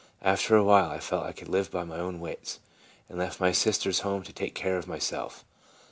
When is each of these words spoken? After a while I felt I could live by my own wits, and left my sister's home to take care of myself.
After 0.23 0.55
a 0.55 0.63
while 0.63 0.89
I 0.89 0.99
felt 0.99 1.27
I 1.27 1.31
could 1.31 1.47
live 1.47 1.69
by 1.69 1.83
my 1.83 1.99
own 1.99 2.19
wits, 2.19 2.59
and 3.07 3.19
left 3.19 3.39
my 3.39 3.51
sister's 3.51 3.99
home 3.99 4.23
to 4.23 4.33
take 4.33 4.55
care 4.55 4.77
of 4.79 4.87
myself. 4.87 5.45